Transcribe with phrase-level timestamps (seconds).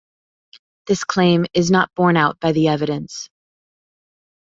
[0.87, 3.29] This claim is not borne out by the evidence.